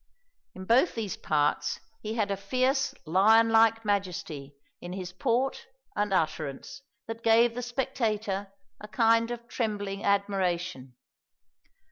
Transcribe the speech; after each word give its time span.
In 0.55 0.65
both 0.65 0.95
these 0.95 1.15
parts 1.15 1.79
he 2.01 2.15
had 2.15 2.31
a 2.31 2.35
fierce 2.35 2.95
lion 3.05 3.49
like 3.49 3.85
majesty 3.85 4.55
in 4.81 4.93
his 4.93 5.13
port 5.13 5.67
and 5.95 6.11
utterance 6.11 6.81
that 7.05 7.21
gave 7.21 7.53
the 7.53 7.61
spectator 7.61 8.51
a 8.79 8.87
kind 8.87 9.29
of 9.29 9.47
trembling 9.47 10.03
admiration." 10.03 10.95